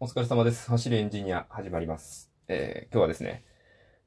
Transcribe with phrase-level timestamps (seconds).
[0.00, 0.70] お疲れ様です。
[0.70, 2.30] 走るエンジニア始まります。
[2.46, 3.42] えー今日はですね、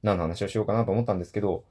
[0.03, 1.65] 何の話をしようかなと思ったんですけど、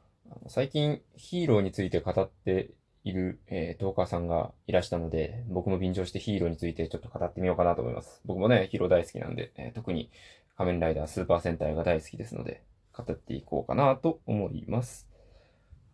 [0.47, 2.69] 最近ヒーローについて語って
[3.03, 8.21] いる、えートーカーさんがいらしたので、僕も便乗してヒーローについてちょっと語ってみようかなと思います。
[8.27, 10.11] 僕もね、ヒーロー大好きなんで、えー特に
[10.59, 12.63] 仮面ライダースーパー戦隊が大好きですので、
[12.93, 15.09] 語っていこうかなと思います。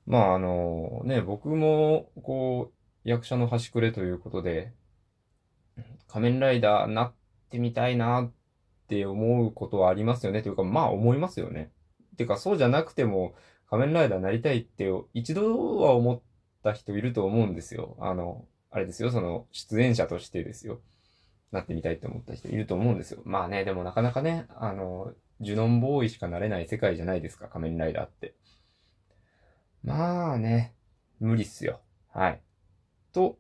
[0.05, 4.73] まああのね、僕もこう、役者の端くれということで、
[6.09, 7.13] 仮面ライダーなっ
[7.47, 8.33] ってみたいなっ
[8.89, 10.43] て思うことはありますよね。
[10.43, 11.71] というか、まあ思いますよね。
[12.17, 13.35] てか、そうじゃなくても
[13.69, 16.21] 仮面ライダーになりたいって一度は思っ
[16.63, 17.97] た人いると思うんですよ。
[18.01, 20.81] あの、あれですよ、その出演者としてですよ。
[21.53, 23.23] なってみたいって思った人いると思うんですよ。
[23.25, 28.35] まあね、でもなかなかね、あの、ジュノンボーイしかなれない世界じゃないですか、仮面ライダーって。
[29.85, 30.75] まあね、
[31.21, 31.81] 無理っすよ。
[32.13, 32.41] はい。
[33.13, 33.39] と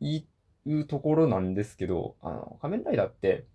[0.00, 0.24] 言っ
[0.66, 3.46] いうところなんですけど、あの、仮面ライダーって、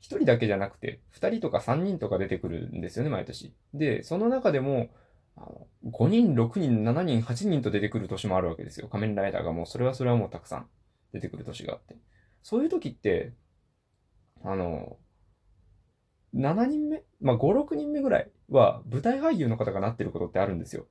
[0.00, 3.54] 一人だけじゃなくて、二人とか三人とか出てくるんですよね、毎年。
[3.74, 4.88] で、その中でも、
[5.36, 8.88] あの5人、6人、7人、8人と出てくる年もあるわけですよ。
[8.88, 10.68] 仮面ライダーがもう、それはそれはもうたくさん
[11.12, 11.96] 出てくる年があって。
[12.42, 13.32] そういう時って、
[14.44, 14.98] あの、
[16.34, 20.86] 7人目まあ、5、6人目ぐらいは舞台俳優の方がなってることってあるんですよ。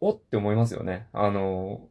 [0.00, 1.08] おって思いますよね。
[1.12, 1.88] あの、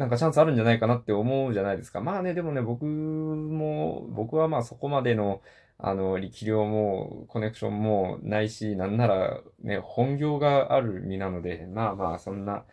[0.00, 2.00] なんかチャンスあるんじゃないかなって思うじゃないですか。
[2.00, 5.42] まあね、でもね、僕も、僕はまあそこまでの、
[5.76, 12.64] あの、力量も、コネクションもないし、なんならね、本業がある身なので、まあまあ、そんな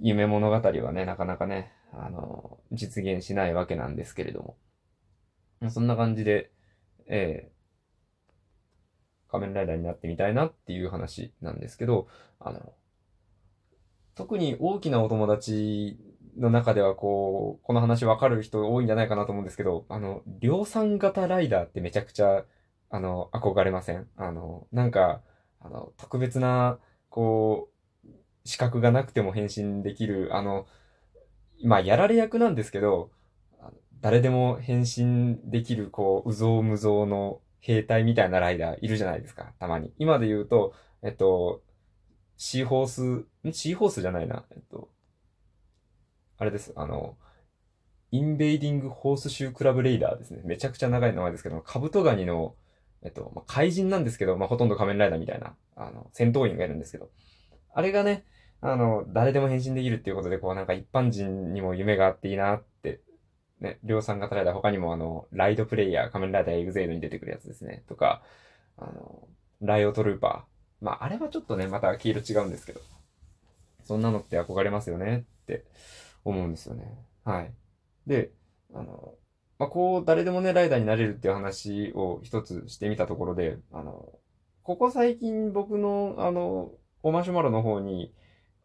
[0.00, 4.42] 夢物語はね、なかなかね、あの、実現しないわけなんですけれど
[5.62, 5.70] も。
[5.70, 6.50] そんな感じで、
[7.06, 7.60] えー
[9.30, 12.08] 仮面ライダーになってみたいなっていう話なんですけど、
[12.40, 12.74] あの、
[14.16, 15.98] 特に大きなお友達
[16.40, 22.44] の中ではこう、この話わかる人多いんじゃないかなと思うんですけど、あの、量産型ライダーってめちゃくちゃ、
[22.88, 24.08] あの、憧れません？
[24.16, 25.20] あの、なんか、
[25.60, 27.68] あの、特別な、こ
[28.04, 28.08] う、
[28.44, 30.66] 資格がなくても変身できる、あの、
[31.62, 33.10] まあ、やられ役なんですけど、
[34.00, 39.92] 誰でも変身できる、こう、うぞうむぞうの兵隊みたいなライダーいるじゃないですか、たまに。
[39.98, 41.60] 今で言うと、えっと、
[42.38, 43.02] シーホース、
[43.46, 43.52] ん？
[43.52, 44.46] シーホースじゃないな。
[44.52, 44.88] えっと、
[46.40, 46.72] あれです。
[46.74, 47.18] あの、
[48.12, 50.40] Invading Horseshoe Crab Raider ですね。
[50.42, 52.54] めちゃくちゃ長い名前ですけど、カブトガニの、
[53.02, 57.10] えっと、まあ、怪人なんですけど、まあ、ほとんど仮面ライダーみたいな、あの、戦闘員がいるんですけど、
[57.74, 58.24] あれがね、
[58.62, 63.02] あの、誰でも変身できるっていうことで、こうなんか一般人にも夢があっていいなって、
[63.60, 67.84] ね、量産型ライダー、他にもあの、ライドプレイヤー、仮面ライダーエグゼイドに出てくるやつですね。
[67.86, 68.22] とか、
[68.78, 69.28] あの、
[69.60, 70.84] ライオトルーパー。
[70.84, 72.80] まあ、あれはちょっとね、また黄色違うんですけど、
[73.84, 75.64] そんなのって憧れますよねって
[76.24, 76.84] 思うんですよね。
[77.24, 77.54] はい。
[78.06, 78.32] で、
[78.74, 79.14] あの、
[79.58, 84.18] まあ、こう、誰でもね、ライダーになれるっていう話を一つしてみたところで、あの、
[84.62, 86.72] ここ最近僕の、あの、
[87.02, 88.14] おマシュマロの方に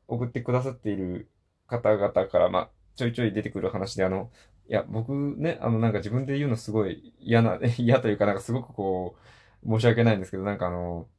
[0.08, 1.32] 送ってくださっている
[1.68, 4.32] 方々から、まあ、ちょいちょい出てくる話で、あの、
[4.70, 9.18] いや、僕ね、あの、なんか自分で言うのすごい嫌な、 嫌というか、なんかすごくこ
[9.64, 11.10] う、申し訳ないんですけど、なんかあの、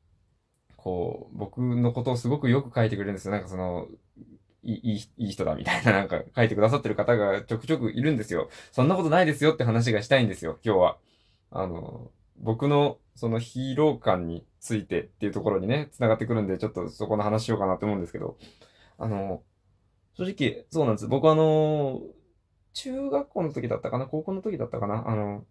[0.77, 3.33] こう、僕のことをすごくよく書いてくれるんですよ。
[3.33, 3.89] なんかその、
[4.75, 8.49] いい、いい人だみたいななんか書いてくださってる方がちょくちょくいるんですよ。
[8.73, 10.99] そんなことないですよって話がしたいんですよ、今日は。
[11.51, 18.37] あの、僕のそのヒーロー感についてっていうところにね、繋がってくるんで、ちょっとそこの話しようかなって思うんですけど、
[18.99, 19.43] あの、
[20.15, 21.09] 正直、そうなんです。
[21.09, 22.03] 僕あの、
[22.73, 25.45] 中学校の時だったかな高校の時だったかなあの、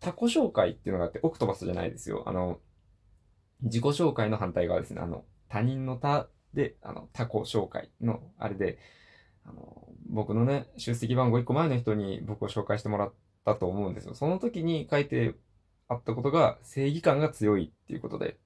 [0.00, 2.24] 他己紹介っていうのがあって、オクトバスじゃないですよ。
[2.26, 2.60] あの、
[3.62, 5.00] 自己紹介の反対側ですね。
[5.00, 8.78] あの、他人の他で、あの、他己紹介のあれで、
[9.44, 13.12] あの、僕のね、出席番号1個前の人に僕を紹介してもらっ
[13.44, 14.14] たと思うんですよ。
[14.14, 15.34] その時に書いて
[15.88, 18.36] あったことが、正義感が強いっていうことで。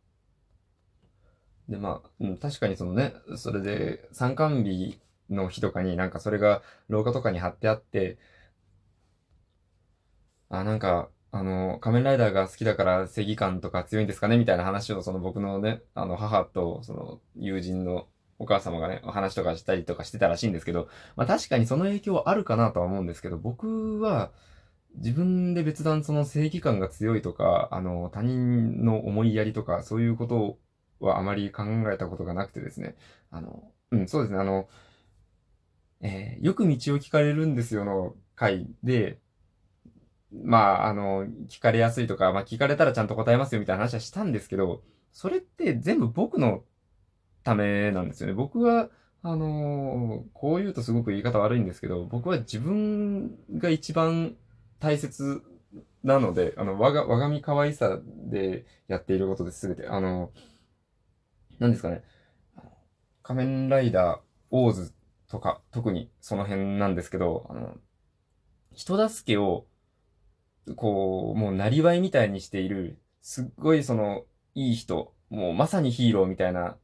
[1.69, 4.99] で、まあ、うん、確かにそのね、それで、参観日
[5.31, 8.19] の日とかになんかそれが廊下とかに貼ってあって、
[10.49, 18.09] あ、なんか、あの、仮面ライダーが好きだから正義感とか強いんですかねみたいな話を、その僕のね、あの、母と、その、友人の
[18.39, 24.33] お母様がね、お話とかしたりとかしてたらしいんですけど、まあ確かにその影響はあるかなとは思うんですけど、僕は、
[24.97, 30.59] 自分で別段その正義感が強いとか、あの、他人の思いやりとか、そういうこと
[31.01, 32.97] はあまり考えたことがなくてですね、
[33.31, 34.69] あの、うん、そうですね、あの、
[36.01, 39.19] えーよく道を聞かれるんですよの回で、
[40.33, 44.83] まあ、あの、聞かれやすいとか、まあ、聞かれたらちゃんと答えますよみたいな話はしたんですけど、
[45.13, 46.63] それって全部僕の
[47.43, 48.35] ためなんですよね。
[48.35, 48.91] 僕は、
[49.23, 54.37] あのこう言うとすごく言い方悪いんですけど、僕は自分が一番
[54.79, 55.43] 大切
[56.05, 59.89] なので、あの、我が、我が身可愛さでやっていることですべて。
[59.89, 60.31] あの、
[61.59, 62.05] 何ですかね。
[63.23, 64.21] 仮面ライダー、
[64.51, 64.95] オーズ
[65.29, 67.75] とか、特にその辺なんですけど、あの、
[68.73, 69.67] 人助けを、
[70.75, 74.25] こう、もう、なりわいみたいにしている、すっごいその、
[74.55, 76.77] いい人、もうまさにヒーローみたいな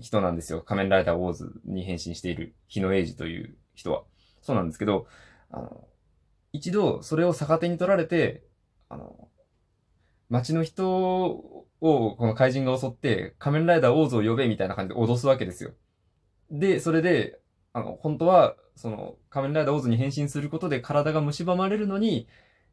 [0.00, 0.62] 人なんですよ。
[0.62, 4.02] 仮面ライダーオーズに変身している火野映司という人は。
[4.42, 5.06] そうなんですけど、
[5.50, 5.88] あの、
[6.52, 8.42] 一度それを逆手に取られて、
[8.88, 9.28] あの、
[10.28, 15.72] 街の人をこの怪人が襲って仮面ライダーオーズを呼べみたいな感じで脅すわけですよ。
[16.50, 17.38] で、それで、
[17.72, 22.28] あの、本当は、その仮面ライダーオーズに変身することで体が蝕まれるのに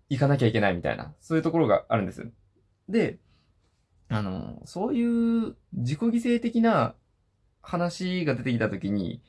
[0.10, 2.30] 行かなきゃいけないみたいな、そういうところがあるんです。
[2.90, 3.20] で、
[4.10, 6.96] あの、そういう自己犠牲的な
[7.62, 9.22] 話が出てきたときに、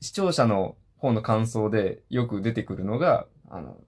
[0.00, 3.78] 視聴者の方の感想でよく出てくるのが、あの、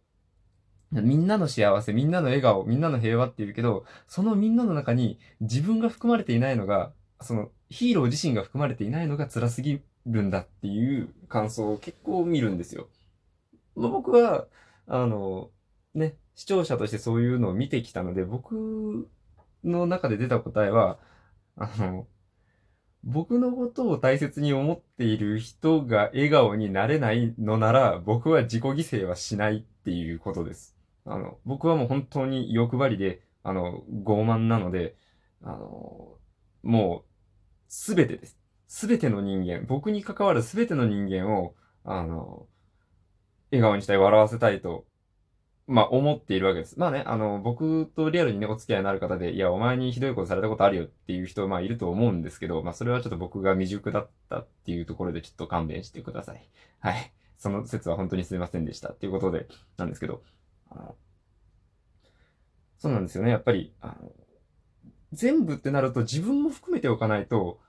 [0.91, 12.89] みんなの幸せ、みんなの笑顔、みんなの平和って言うけど、そのみんなの中に自分が含まれていないのが、そのヒーロー自身が含まれていないのが辛すぎるんだっていう感想を結構見るんですよ。
[13.77, 14.47] 僕は、
[14.87, 15.51] あの、
[15.99, 19.09] ね、視聴者としてそういうのを見てきたので、僕
[19.65, 20.99] の中で出た答えは、
[21.57, 22.07] あの、
[23.05, 30.77] 僕のことを大切に思っている人が笑顔になれないのなら、僕は自己犠牲はしないっていうことです。
[31.05, 34.97] あの、僕はもう本当に欲張りで、あの、傲慢なので、
[35.43, 36.19] あの、
[36.63, 37.11] もう、
[37.69, 38.39] すべてです。
[38.67, 41.55] すべての人間、僕に関わるすべての人間を、
[41.85, 42.47] あの、
[43.51, 44.85] 笑顔にしたい、笑わせたいと
[45.69, 46.81] まあ、思っているわけです。
[46.81, 56.49] まあね、あの、僕とリアルにね、お付き合いのある方で、いや、お前にひどいことされたことあるよっていう人、まあ、いると思うんですけど、まあ、それはちょっと僕が未熟だったっていうところで、ちょっと勘弁してください。
[56.81, 57.13] はい。
[57.37, 60.23] その説は本当にすいませんでしたっていうことで、なんですけど、
[60.71, 60.97] あの、
[62.79, 63.31] そうなんですよね。
[63.31, 63.95] やっぱり、あの、
[65.13, 67.61] 全部ってなると自分も含めておかないと、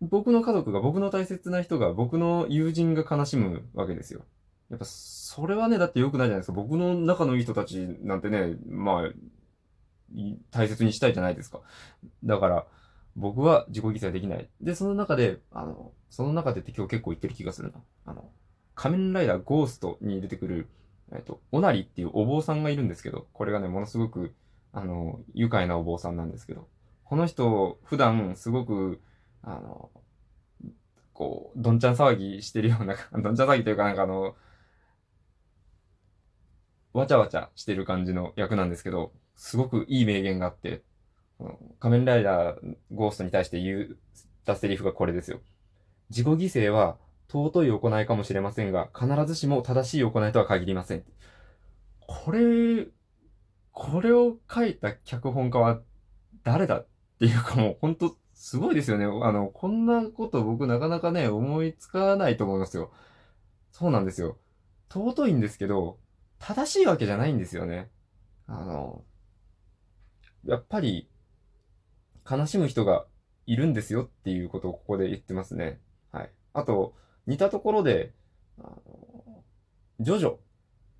[0.00, 4.22] 僕の家族が、僕の大切な人が、僕の友人が悲しむわけですよ。
[4.70, 6.52] やっぱ、それはね、だって良くないじゃないですか。
[6.52, 9.12] 僕の仲のいい人たちなんてね、まあ、
[10.50, 11.60] 大切にしたいじゃないですか。
[12.24, 12.66] だから、
[13.16, 14.48] 僕は自己犠牲できない。
[14.60, 17.80] で、その中で、あの、その中でって今日結構言ってる気がするな。
[18.06, 18.30] あの、
[18.74, 20.68] 仮面ライダーゴーストに出てくる、
[21.12, 24.34] えっと、オナリっていうお坊さんがいるんですけど、これがね、ものすごく、
[24.72, 26.68] あの、愉快なお坊さんなんですけど、
[27.04, 29.00] この人、普段、すごく、
[29.42, 29.90] あの、
[31.12, 34.34] こう、どんちゃん騒ぎしてるような、 どんちゃん騒ぎというかなんかあの、
[36.94, 40.82] わちゃわちゃしてる感じの役なんですけど、すごくいい名言があって、
[41.80, 43.96] 仮面ライダーゴーストに対して言っ
[44.46, 45.40] たセリフがこれですよ。
[46.10, 46.96] 自己犠牲は
[47.28, 51.04] 尊い行いかもしれませんが、必ずしも正しい行いとは限りません。
[52.06, 52.86] これ、
[53.72, 55.80] これを書いた脚本家は
[56.44, 56.86] 誰だっ
[57.18, 59.04] ていうかもう本当すごいですよね。
[59.04, 62.92] あの、こんなこと僕なかなかね、思いつかないと思いますよ。
[63.72, 64.38] そうなんですよ。
[64.90, 65.98] 尊いんですけど、
[66.46, 67.88] 正しいわけじゃないんですよね。
[68.46, 69.02] あの、
[70.44, 71.08] やっぱり、
[72.30, 73.06] 悲しむ人が
[73.46, 75.80] いるんですよっていうことをここで言ってますね。
[76.12, 76.30] はい。
[76.52, 76.94] あと、
[77.26, 78.12] 似たところで、
[78.58, 79.42] あの、
[80.00, 80.36] ジョジョ。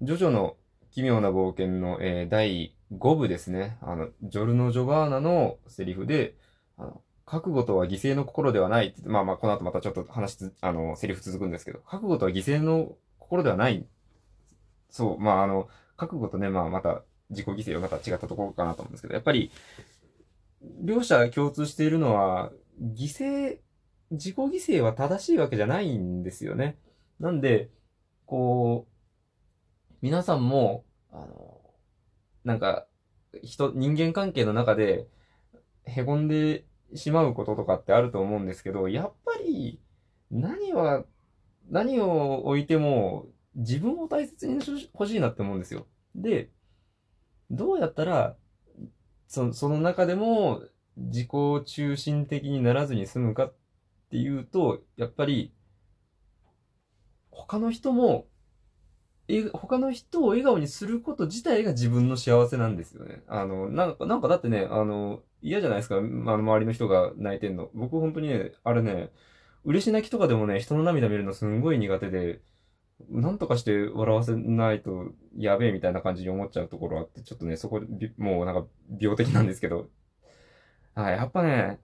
[0.01, 0.57] ジョジョの
[0.93, 3.77] 奇妙な冒険の、えー、第5部ですね。
[3.83, 6.37] あの、ジョルノ・ジョバーナのセリフで、
[6.79, 13.87] あの、覚悟とは犠牲の心ではないってまあまあ、この後またちょっと話つ、あの、セリフ続くんですけど、覚悟とは犠牲の心ではない
[14.95, 19.51] そう、まあ、あの、覚悟とね、まあ、また、自己犠牲はまた違ったところかなと思うんですけど、やっぱり、
[20.83, 23.59] 両者共通しているのは、犠牲、
[24.13, 26.79] 自己犠牲は正しいわけじゃないんですよね。
[27.19, 27.71] なんで、
[28.25, 31.61] こう、皆さんも、あの、
[32.45, 32.87] なんか、
[33.43, 35.09] 人、人間関係の中で、
[35.87, 39.81] 凹んでしまうこととかってあると思うんですけど、やっぱり、
[40.31, 41.05] 何は、
[41.69, 44.55] 何を置いても、自分を大切に
[44.95, 45.87] 欲しいなって思うんですよ。
[46.15, 46.51] で、
[47.51, 48.37] どうやったら、
[49.29, 50.63] そその中でも
[50.97, 51.29] 自己
[51.65, 53.55] 中心的にならずに済むかっ
[54.11, 55.53] ていうと、やっぱり、
[57.31, 58.27] 他の人も、
[59.53, 63.23] 他の人を笑顔にすること自体が自分の幸せなんですよね。
[63.27, 67.71] あの、なんか、なんかだってね、あの、嫌じゃないですか、あの、周りの人が泣いてんの。
[67.75, 69.11] 僕本当にね、あれね、
[69.65, 72.41] 嬉し泣きとかでもね、人の涙見るのすんごい苦手で、
[73.11, 77.81] なんとかして笑わせないとやべえみたいな感じに思っちゃうところあって、ちょっとね、そこ、
[78.17, 78.67] もうなんか
[79.01, 79.89] 病的なんですけど。
[80.95, 81.81] はい、やっぱね、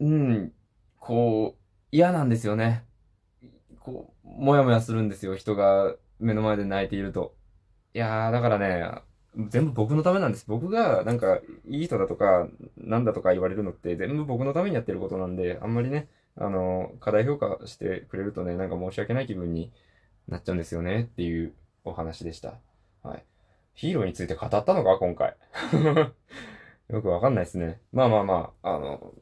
[0.00, 0.52] うん、
[0.98, 2.84] こう、嫌なんですよね。
[3.80, 5.36] こう、もやもやするんですよ。
[5.36, 7.34] 人が目の前で泣いていると。
[7.94, 9.02] いやー、だからね、
[9.48, 10.44] 全部僕のためなんです。
[10.46, 19.72] 僕が、なんか、いい人だとか、なんだとか言われるのって、全部僕のためにやってることなんで、あんまりね、あの、過大評価してくれるとね、なんか申し訳ない気分に
[20.28, 21.54] なっちゃうんですよね、っていう
[21.84, 22.58] お話でした。
[23.02, 23.24] はい。
[23.74, 25.36] ヒーローについて語ったのか、今回。
[26.88, 27.80] よくわかんないですね。
[27.92, 29.14] まあまあまあ、あの、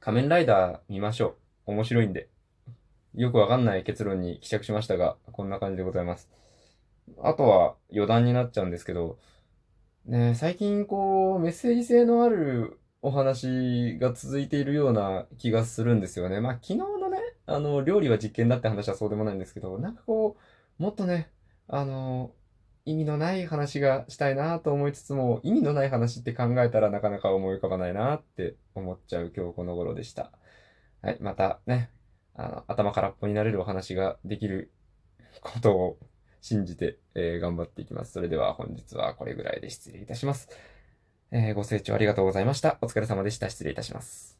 [0.00, 1.72] 仮面ライダー見ましょう。
[1.72, 2.28] 面白いんで。
[3.14, 6.30] よくわかんない結論に帰着しましたが、こんな感じでございます。
[7.22, 9.18] あとは余談になっちゃうんですけど、
[10.06, 16.40] ね、最近こう、メッセージ性のあるお話が続いているような気がするんですよね。
[16.40, 20.36] まあ昨日のね、あの、料理は実験だって話はそうでもないんですけど、なんかこ
[20.78, 21.30] う、もっとね、
[21.68, 22.32] あの、
[22.84, 30.32] 意味のない話がしたいなと思いつつも、意味のない話って考えたらなかなか思い浮かばないなって思っちゃう今日この頃でした。
[31.02, 31.90] はい、またね、
[32.34, 34.72] あの、頭空っぽになれるお話ができる
[35.40, 35.98] ことを
[36.40, 38.12] 信じて、えー、頑張っていきます。
[38.12, 40.48] それでは本日はこれぐらいで失礼いたします。
[41.32, 42.78] えー、ご清聴ありがとうございました。
[42.80, 43.48] お疲れ様でした。
[43.50, 44.31] 失礼いたします。